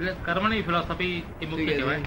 [0.00, 2.00] એટલે કર્મની ફિલોસોફી એ મુખ્ય કહેવાય?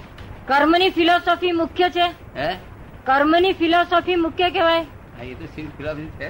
[0.48, 2.06] કર્મની ફિલોસોફી મુખ્ય છે?
[2.36, 2.56] હે?
[3.04, 4.86] કર્મની ફિલોસોફી મુખ્ય કહેવાય?
[5.22, 6.28] એ તો શિવ ફિલોસોફી છે.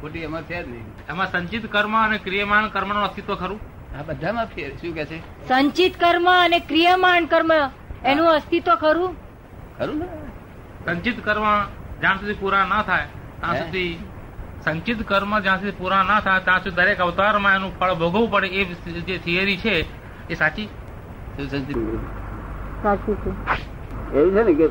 [0.00, 0.84] ખોટી એમાં છે જ નહીં.
[1.08, 3.60] એમાં સંચિત કર્મ અને ક્રિયમાણ કર્મનું અસ્તિત્વ ખરું?
[3.98, 4.70] આ બધામાં ફેર.
[4.76, 5.48] શું કે છે?
[5.48, 7.52] સંચિત કર્મ અને ક્રિયમાણ કર્મ
[8.04, 9.16] એનું અસ્તિત્વ ખરું?
[9.78, 10.06] ખરું ને?
[10.84, 11.46] સંચિત કર્મ
[12.00, 13.06] જ્યાં સુધી પૂરા ના થાય
[13.40, 13.98] ત્યાં સુધી
[14.64, 18.46] સંચિત કર્મ જ્યાં સુધી પૂરા ના થાય ત્યાં સુધી દરેક અવતારમાં એનું ફળ ભોગવવું પડે
[18.46, 19.74] એ જે થિયરી છે
[20.28, 20.68] એ સાચી?
[24.14, 24.66] એવું છે ને કે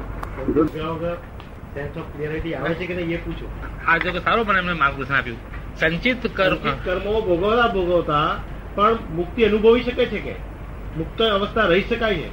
[1.74, 3.46] સેન્સ ઓફ ક્લિયરિટી આવે છે કે નહીં એ પૂછો
[3.88, 5.38] આ જો કે સારું પણ એમને માર્ગદર્શન આપ્યું.
[5.76, 7.22] સંચિત કર્મો.
[7.22, 8.36] ભોગવતા ભોગવતા
[8.76, 10.36] પણ મુક્તિ અનુભવી શકે છે કે?
[10.98, 12.30] મુક્ત અવસ્થા રહી શકાય છે?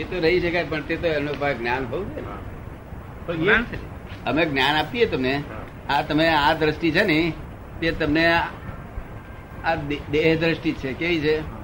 [0.00, 3.78] એ તો રહી શકાય પણ તે તો એનો જ્ઞાન બહુ છે.
[4.24, 5.42] અમે જ્ઞાન આપીએ તમને.
[5.88, 7.32] આ તમે આ દ્રષ્ટિ છે ને
[7.80, 8.26] તે તમને
[9.64, 9.74] આ
[10.10, 11.57] દેહ દ્રષ્ટિ છે કેવી છે?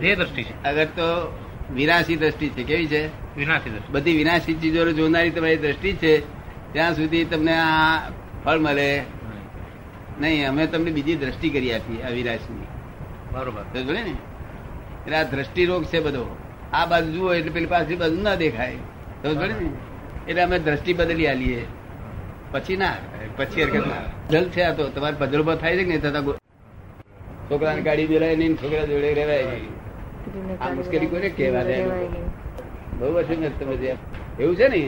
[0.00, 0.64] દેહ દ્રષ્ટિ છે.
[0.64, 1.38] અગર તો
[1.72, 3.06] વિનાશી દ્રષ્ટિ છે કેવી છે?
[3.36, 3.92] વિનાશી દ્રષ્ટિ.
[3.92, 6.20] બધી વિનાશી ચીજો જોનારી તમારી દ્રષ્ટિ છે
[6.72, 8.10] ત્યાં સુધી તમને આ
[8.44, 9.02] ફળ મળે.
[10.20, 12.66] નહીં અમે તમને બીજી દ્રષ્ટિ કરી આપી આ વિનાશની.
[13.32, 13.62] બરોબર.
[13.62, 14.00] સમજો ને?
[14.00, 16.36] એટલે આ દ્રષ્ટિ રોગ છે બધો.
[16.72, 18.76] આ બાજુ જુઓ એટલે પેલી પાછી બાજુ ના દેખાય.
[19.22, 19.54] સમજો ને?
[20.28, 21.64] એટલે અમે દ્રષ્ટિ બદલી આલીએ.
[22.52, 22.94] પછી ના
[23.36, 23.94] પછી હરકત ના
[24.30, 26.36] જલ છે આ તો તમારે પજલભો થાય છે ને ગો-
[27.50, 29.83] છોકરાને ગાડી બોલાય નહીં છોકરા જોડે રહેવાય નહીં
[30.60, 31.76] આ મુશ્કેલી કોને કહેવા દે
[32.98, 33.74] બહુ વર્ષે મેં તમે
[34.40, 34.80] એવું છે ને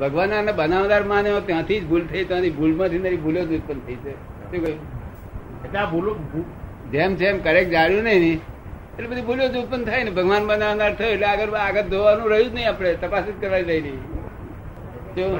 [0.00, 4.12] ભગવાન બનાવનાર માને ત્યાંથી જ ભૂલ થઈ ત્યાંથી ભૂલમાંથી નરી ભૂલો જ ઉત્પન્ન થઈ છે.
[4.50, 4.64] શું
[5.64, 6.10] એટલે આ ભૂલો
[6.92, 8.40] જેમ જેમ કરેક્ટ જાણ્યું નહીં
[8.96, 10.10] એટલે બધી ભૂલો જ ઉત્પન્ન થાય ને.
[10.18, 13.82] ભગવાન બનાવનાર થયો એટલે આગળ આગળ ધોવાનું રહ્યું જ નહીં આપણે તપાસ જ કરવાની રહી
[13.86, 14.00] નહીં.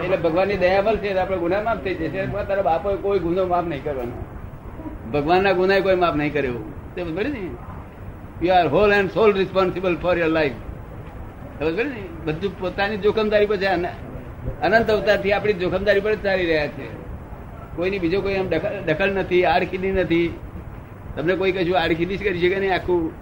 [0.05, 3.67] એટલે ભગવાનની દયા બળ છે આપણે ગુના માફ થઈ જશે તારા બાપોએ કોઈ ગુનો માફ
[3.73, 4.15] નહીં કરવાનો.
[5.13, 6.61] ભગવાનના ગુનાએ કોઈ માફ નહીં કર્યો.
[6.95, 7.43] તે બરાબર ને.
[8.43, 10.59] You are whole and sole responsible for your life
[11.59, 12.03] ખબર ને?
[12.25, 13.67] બધું પોતાની જોખમદારી પર છે.
[14.63, 16.87] અનંત અવતારથી આપણી જોખમદારી પર ચાલી રહ્યા છે.
[17.77, 18.49] કોઈની બીજો કોઈ એમ
[18.87, 20.39] દખલ નથી આડખીલી નથી.
[21.17, 22.75] તમને કોઈ કશું આડખીલી જ કરી શકે નહીં.
[22.75, 23.13] આખું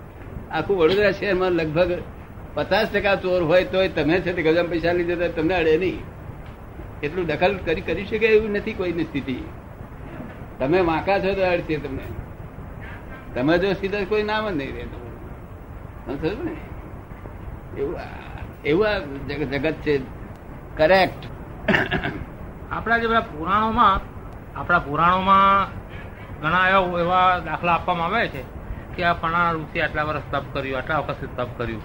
[0.52, 1.90] આખું વડોદરા શહેરમાં લગભગ
[2.54, 6.00] પચાસ ટકા ચોર હોય તોય તમે છે તે ગજામ પૈસા લીધે તમને અડે નહીં.
[7.02, 9.36] એટલું દખલ કરી કરી શકે એવું નથી કોઈની સ્થિતિ.
[10.58, 12.06] તમે વાંકા છો તો અડશે તમને.
[13.34, 15.09] તમે જો સીધા કોઈ નામ જ નહીં રહેતું.
[18.70, 18.86] એવું
[19.28, 19.94] જગત છે.
[20.76, 21.22] કરેક્ટ
[22.70, 23.98] આપણા જે બધા પુરાણોમાં,
[24.58, 25.58] આપણા પુરાણોમાં
[26.42, 28.42] ઘણા એવા એવા દાખલા આપવામાં આવે છે
[28.94, 31.82] કે આ ફલાણા ઋષિ આટલા વર્ષ તપ કર્યું, આટલા વખત તપ કર્યું.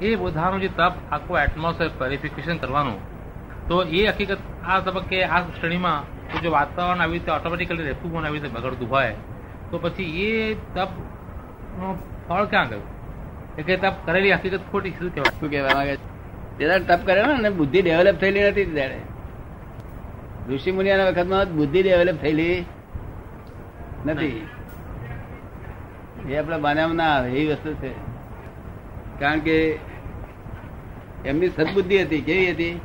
[0.00, 2.98] એ બધાનું જે તપ આખું એટમોસ્ફેર વેરિફિકેશન કરવાનું.
[3.68, 6.00] તો એ હકીકત આ તબક્કે, આ શ્રેણીમાં
[6.42, 9.12] જો વાતાવરણ આવી રીતે ઓટોમેટિકલી રહેતું પણ આવી રીતે બગડતું હોય,
[9.70, 10.30] તો પછી એ
[10.74, 10.90] તપ
[12.28, 12.86] ફળ ક્યાં ગયું?
[13.58, 16.78] એટલે તપ કરેલી હકીકત ખોટી શું કહેવાય શું કહેવા માંગે છે?
[16.78, 18.98] તપ કરેલો ને બુદ્ધિ ડેવલપ થયેલી નથી તે દાડે
[20.54, 22.64] ઋષિ મુનિયાના વખતમાં બુદ્ધિ ડેવલપ થયેલી
[24.06, 24.46] નથી.
[26.28, 27.92] એ આપણા બાનામાં ના આવે એવી વસ્તુ છે.
[29.20, 29.78] કારણ કે
[31.24, 32.80] એમની સદબુદ્ધિ હતી કેવી હતી?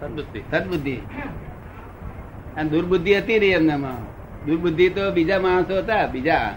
[0.00, 0.40] સદબુદ્ધિ.
[0.50, 0.96] સદબુદ્ધિ.
[2.56, 3.98] અને દુર્બુદ્ધિ હતી નહીં એમનામાં.
[4.46, 6.54] દુર્બુદ્ધિ તો બીજા માણસો હતા બીજા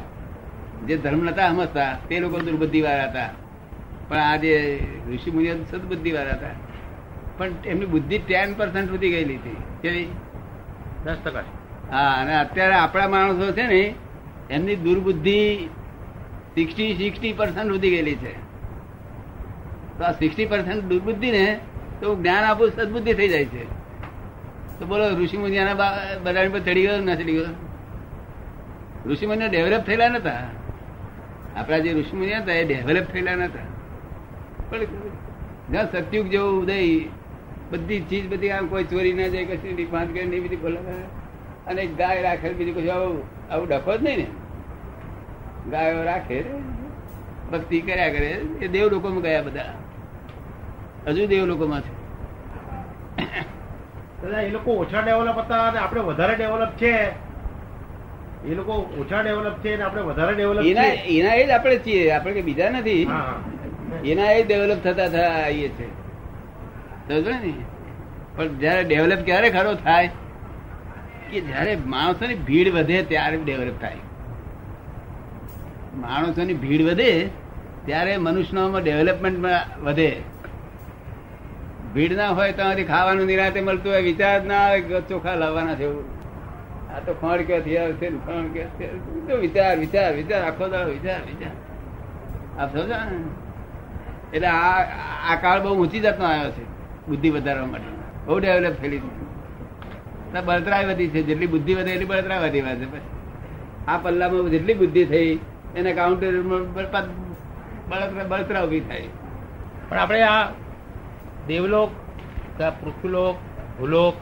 [0.88, 3.30] જે ધર્મ નતા સમજતા તે લોકો દુર્બુદ્ધિ વાળા હતા.
[4.08, 4.80] પણ આ જે
[5.14, 6.48] ઋષિ મુનિઓ સદબુદ્ધિ વાળા હતા.
[7.38, 9.58] પણ એમની બુદ્ધિ ટેન પર્સન્ટ સુધી ગયેલી હતી.
[9.82, 10.08] કેવી
[11.06, 11.44] દસ ટકા.
[11.92, 13.96] હા અને અત્યારે આપણા માણસો છે ને
[14.50, 15.70] એમની દુર્બુદ્ધિ
[16.56, 18.34] સિક્સટી સિક્સટી પર્સન્ટ સુધી ગયેલી છે.
[19.98, 21.60] તો આ સિક્સટી પર્સન્ટ દુર્બુદ્ધિ ને
[22.02, 23.64] તો જ્ઞાન આપું સદબુદ્ધિ થઈ જાય છે.
[24.80, 25.74] તો બોલો ઋષિ મુનિયાના
[26.24, 27.46] બધાની પર ચડી ગયો ના ચડી ગયો?
[29.06, 30.44] ઋષિ મુનિયા ડેવલપ થયેલા નતા.
[31.56, 33.66] આપણા જે ઋષિ હતા, એ ડેવલપ થયેલા નતા
[34.70, 34.80] પણ
[35.72, 37.00] જ્યાં સત્યુગ જેવો ઉદય,
[37.72, 40.78] બધી ચીજ બધી આમ કોઈ ચોરી ના જાય, કશું પાંચ કરે નહીં, બધી બોલે
[41.68, 44.28] અને ગાય રાખે, બીજું કશું આવું આવું ડખો જ નહીં ને.
[45.72, 46.44] ગાયો રાખે,
[47.52, 48.30] ભક્તિ કર્યા કરે.
[48.62, 49.74] એ દેવ લોકોમાં ગયા બધા.
[51.08, 52.06] હજુ દેવ લોકોમાં છે
[54.26, 57.25] એ લોકો ઓછા ડેવલપ હતા અને આપણે વધારે ડેવલપ છે.
[58.48, 62.34] એ લોકો ઓછા ડેવલપ છે આપણે વધારે ડેવલપ એના એના એ જ આપણે છીએ આપણે
[62.34, 63.08] કે બીજા નથી.
[64.06, 65.88] એના એ ડેવલપ થતા આવીએ છે.
[67.08, 67.54] સમજો ને?
[68.36, 70.10] પણ જયારે ડેવલપ ક્યારે ખરો થાય?
[71.32, 73.96] કે જયારે માણસોની ભીડ વધે ત્યારે ડેવલપ થાય.
[75.96, 77.30] માણસોની ભીડ વધે
[77.86, 79.46] ત્યારે મનુષ્યમાં ડેવલપમેન્ટ
[79.84, 80.22] વધે.
[81.94, 86.15] ભીડ ના હોય તો ખાવાનું નિરાતે મળતું હોય વિચાર ના આવે ચોખા લાવવાના છે એવું.
[86.96, 89.34] આ તો ખોણ ક્યાંથી આવશે ખોણ ક્યાંથી?
[89.42, 91.54] વિચાર વિચાર વિચાર, આખો દાડો વિચાર વિચાર.
[92.60, 93.18] આપ સમજો ને?
[94.34, 94.80] એટલે આ
[95.32, 96.64] આ કાળ બહુ ઊંચી જાતનો આવ્યો છે,
[97.08, 97.90] બુદ્ધિ વધારવા માટે.
[98.26, 100.42] બહુ ડેવલપ થયેલી છે.
[100.46, 103.02] બળતરાય વધી છે, જેટલી બુદ્ધિ વધે એટલી બળતરા વધી વાત છે
[103.88, 105.32] આ પલ્લામાં જેટલી બુદ્ધિ થઈ,
[105.76, 109.08] એને કાઉન્ટર બળતરા બળતરા ઊભી થાય.
[109.90, 110.50] પણ આપણે આ
[111.48, 111.92] દેવલોક
[112.82, 113.36] પૃથ્વીલોક,
[113.80, 114.16] ભૂલોક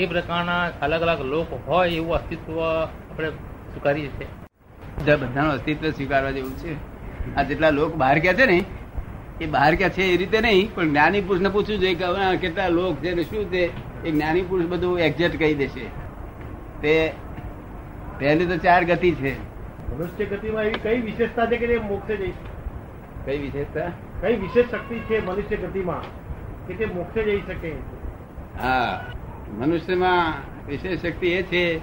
[0.00, 4.28] એ પ્રકારના અલગ અલગ લોક હોય એવું અસ્તિત્વ આપણે સ્વીકારીએ છીએ
[4.98, 6.74] બધા બધાનું અસ્તિત્વ સ્વીકારવા જેવું છે.
[7.36, 8.64] આ જેટલા લોક બહાર ગયા છે ને
[9.40, 12.68] એ બહાર ગયા છે એ રીતે નહીં પણ જ્ઞાની પુરુષ ને પૂછવું જોઈએ કે કેટલા
[12.68, 13.62] લોક છે ને શું છે
[14.04, 15.84] એ જ્ઞાની પુરુષ બધું એક્ઝેક્ટ કહી દેશે.
[16.82, 17.12] તે
[18.18, 19.32] પહેલી તો ચાર ગતિ છે.
[19.92, 22.32] મનુષ્ય ગતિમાં એવી કઈ વિશેષતા છે કે તે મોક્ષે જઈ
[23.24, 23.88] કઈ વિશેષતા?
[24.20, 26.02] કઈ વિશેષ શક્તિ છે મનુષ્ય ગતિમાં
[26.66, 27.72] કે તે મોક્ષે જઈ શકે?
[28.60, 29.04] હા.
[29.58, 30.34] મનુષ્યમાં
[30.68, 31.80] વિશેષ શક્તિ એ છે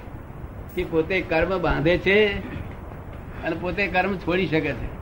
[0.75, 2.27] કે પોતે કર્મ બાંધે છે
[3.43, 4.97] અને પોતે કર્મ છોડી શકે છે.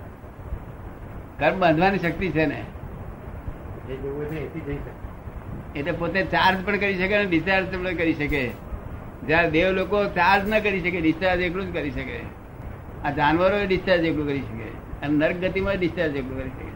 [1.39, 2.63] કર્મ બાંધવાની શક્તિ છે ને?
[5.75, 8.49] એટલે પોતે ચાર્જ પણ કરી શકે અને ડિસ્ચાર્જ પણ કરી શકે.
[9.27, 12.19] જ્યારે દેવ લોકો ચાર્જ ન કરી શકે ડિસ્ચાર્જ એકલું જ કરી શકે.
[13.05, 14.85] આ જાનવરો ડિસ્ચાર્જ એકલું કરી શકે.
[15.05, 16.75] અને નર્ક ગતિમાં ડિસ્ચાર્જ એકલું કરી શકે.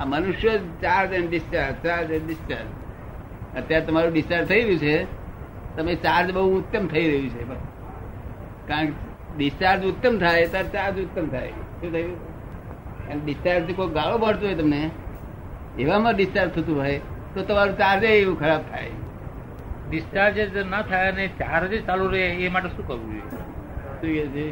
[0.00, 2.66] આ મનુષ્ય charge and discharge charge and discharge
[3.56, 4.96] અત્યારે તમારું ડિસ્ચાર્જ થઈ રહ્યું છે
[5.76, 7.42] તમે ચાર્જ બહુ ઉત્તમ થઈ રહ્યું છે
[8.68, 8.92] કારણ કે
[9.36, 11.52] ડિસ્ચાર્જ ઉત્તમ થાય ત્યારે ચાર્જ ઉત્તમ થાય.
[11.80, 12.16] શું થયું?
[13.08, 14.80] અને ડિસ્ચાર્જ કોઈ ગાળો પડતો હોય તમને
[15.78, 16.98] એવામાં ડિસ્ચાર્જ થતું હોય
[17.34, 18.90] તો તમારું ચાર્જ એવું ખરાબ થાય.
[19.90, 23.08] ડિસ્ચાર્જ જ ના થાય અને ચાર્જ ચાલુ રહે એ માટે શું કરવું
[24.02, 24.48] જોઈએ?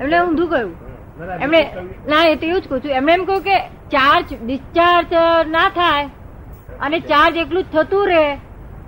[0.00, 0.72] એટલે ઊંધું કહ્યું?
[1.42, 1.60] એમણે
[2.08, 2.90] ના એ તો એવું જ કહું છું.
[2.90, 3.58] એમણે એમ કહ્યું કે
[3.90, 5.12] ચાર્જ ડિસ્ચાર્જ
[5.48, 6.08] ના થાય
[6.80, 8.24] અને ચાર્જ એકલું જ થતું રહે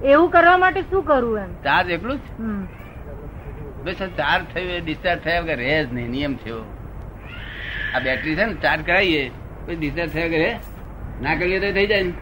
[0.05, 1.51] એવું કરવા માટે શું કરવું એમ?
[1.65, 2.25] ચાર્જ એકલું જ?
[3.85, 6.61] બસ ચાર્જ થયું ડિસ્ચાર્જ થયા વગર રહે જ નહીં નિયમ થયો
[7.95, 9.23] આ બેટરી છે ને ચાર્જ કરાવીએ
[9.65, 10.53] પછી ડિસ્ચાર્જ થયા વગર રે
[11.21, 12.13] ના કરીએ તો થઈ જાય ને.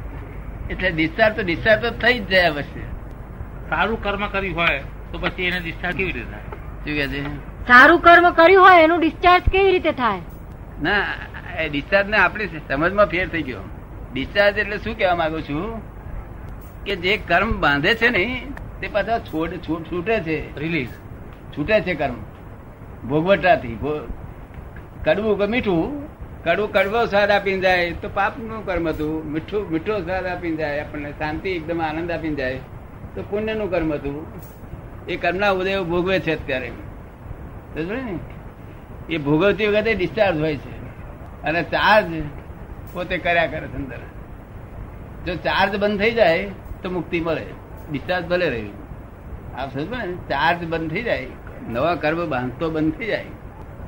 [0.71, 2.87] એટલે ડિસ્ચાર્જ તો ડિસ્ચાર્જ તો થઈ જ જાય પછી
[3.71, 4.81] સારું કર્મ કર્યું હોય
[5.13, 6.47] તો પછી એને ડિસ્ચાર્જ કેવી રીતે થાય?
[6.85, 7.21] શું કે છે?
[7.69, 10.23] સારું કર્મ કર્યું હોય એનું ડિસ્ચાર્જ કેવી રીતે થાય?
[10.81, 11.05] ના
[11.59, 13.65] એ ડિસ્ચાર્જ ને આપણી સમજમાં ફેર થઈ ગયો.
[14.13, 15.83] ડિસ્ચાર્જ એટલે શું કહેવા માંગુ છું?
[16.85, 18.47] કે જે કર્મ બાંધે છે ને
[18.81, 20.59] તે પાછા છોડ છૂટ છૂટે છે.
[20.59, 20.89] રિલીઝ
[21.59, 22.15] છૂટે છે કર્મ.
[23.09, 23.79] ભોગવટાથી.
[25.05, 26.07] કડવું કે મીઠું?
[26.45, 29.33] કડવું કડવો સ્વાદ આપીને જાય તો પાપનું કર્મ હતું.
[29.33, 30.81] મીઠું મીઠો સ્વાદ આપીને જાય.
[30.81, 32.59] આપણને શાંતિ એકદમ આનંદ આપીને જાય
[33.15, 34.27] તો પુણ્યનું કર્મ હતું.
[35.09, 36.73] એ કર્મના ઉદય ભોગવે છે અત્યારે.
[37.77, 38.19] ને?
[39.09, 40.81] એ ભોગવતી વખતે ડિસ્ચાર્જ હોય છે.
[41.43, 42.07] અને ચાર્જ
[42.93, 44.01] પોતે કર્યા કરે અંદર.
[45.27, 46.47] જો ચાર્જ બંધ થઈ જાય
[46.83, 47.47] તો મુક્તિ મળે.
[47.91, 48.73] ડિસ્ચાર્જ ભલે રહ્યું
[49.57, 51.27] આપ સમજો ને ચાર્જ બંધ થઈ જાય
[51.69, 53.25] નવા કર્મ બાંધતો બંધ થઈ જાય.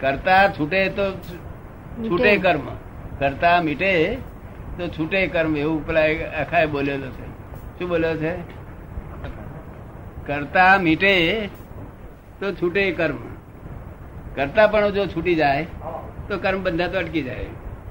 [0.01, 1.13] કરતા છૂટે તો
[2.11, 2.67] છૂટે કર્મ.
[3.19, 3.93] કરતા મીટે
[4.79, 5.57] તો છૂટે કર્મ.
[5.57, 7.27] એવું પેલા એક બોલેલો છે.
[7.79, 8.35] શું બોલ્યો છે?
[10.27, 11.15] કરતા મીટે
[12.41, 13.19] તો છૂટે કર્મ.
[14.35, 15.67] કરતા પણ જો છૂટી જાય
[16.29, 17.47] તો કર્મ બંધાતો અટકી જાય.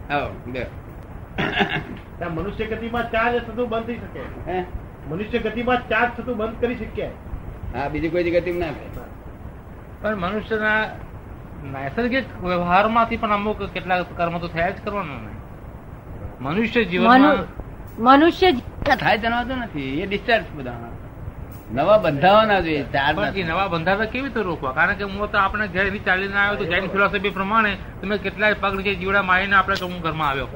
[0.09, 0.65] આવો બે
[2.29, 4.59] મનુષ્ય ગતિમાં ચાર્જ થતું બંધ થઈ શકે.
[5.07, 7.05] મનુષ્ય ગતિમાં ચાર્જ થતું બંધ કરી શકીએ.
[7.73, 8.73] હા બીજી કોઈ ગતિ ના થાય.
[10.01, 10.85] પણ મનુષ્યના
[11.63, 15.41] નૈસર્ગિક વ્યવહારમાંથી પણ અમુક કેટલાક કર્મ તો થયા જ કરવાના ને.
[16.41, 17.37] મનુષ્ય જીવનમાં
[18.03, 18.61] મનુષ્ય જ-
[18.99, 20.01] થાય જણાવતો નથી.
[20.01, 20.73] એ ડિસ્ચાર્જ બધા
[21.73, 23.15] નવા બંધાવાના જોઈએ ચાર
[23.45, 24.71] નવા બંધાતા કેવી રીતે રોકવા?
[24.71, 28.75] કારણ કે હું તો આપણે ઘેર ચાલીને આવ્યો તો જૈન ફિલોસોફી પ્રમાણે તમે કેટલાય પગ
[28.75, 30.47] નીચે જીવડા મારીને આપણે તો હું ઘરમાં આવ્યો.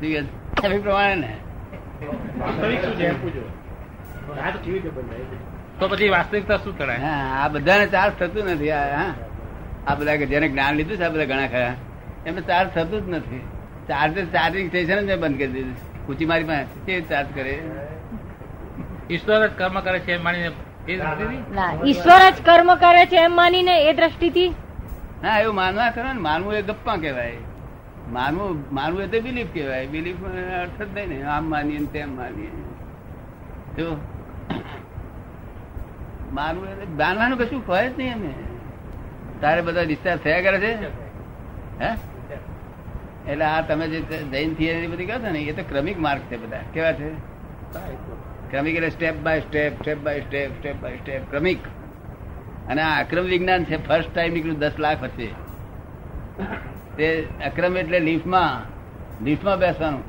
[0.00, 1.32] પ્રમાણે ને?
[5.80, 6.98] તો પછી વાસ્તવિકતા શું કરાય?
[6.98, 11.46] હા આ બધાને ચાર્જ થતું નથી આ બધા જેને જ્ઞાન લીધું છે આ બધા ઘણા
[11.46, 11.74] ખરા.
[12.26, 13.42] એમને ચાર્જ થતું જ નથી.
[13.88, 15.76] ચાર્જ ચાર્જિંગ થઈ છે ને બંધ કરી દીધું.
[16.06, 17.54] કુચી મારી પાસે કેવી ચાર્જ કરે?
[19.10, 20.50] ઈશ્વર જ કર્મ કરે છે એમ માનીને
[21.54, 24.48] ના ઈશ્વર જ કર્મ કરે છે એમ માનીને એ દ્રષ્ટિથી?
[25.22, 27.36] હા એવું માનવા કરો ને માનવું એ ગપ્પા કહેવાય.
[28.12, 29.86] માનવું માનવું એટલે બિલીફ કહેવાય.
[29.86, 30.24] બિલીફ
[30.60, 31.22] અર્થ જ નહીં ને.
[31.22, 32.50] આમ માનીએ ને તેમ માનીએ.
[33.76, 33.96] જો
[36.32, 38.30] માનવું એટલે માનવાનું કશું કહે જ નહીં અમે
[39.40, 40.72] તારે બધા ડિસ્ચાર્જ થયા કરે છે?
[41.80, 41.90] હે?
[43.32, 46.36] એટલે આ તમે જે જૈન થિયરી બધી કહો છો ને એ તો ક્રમિક માર્ગ છે
[46.36, 46.60] બધા.
[46.74, 47.10] કેવા છે?
[48.50, 51.58] ક્રમિક એટલે step by step step by step step by step ક્રમિક.
[52.68, 55.28] અને આ અક્રમ વિજ્ઞાન છે ફર્સ્ટ ટાઈમ નીકળ્યું દસ લાખ વચ્ચે
[56.98, 57.08] તે
[57.46, 58.66] અક્રમ એટલે લિફ્ટમાં
[59.24, 60.02] લિફ્ટમાં બેસવાનું.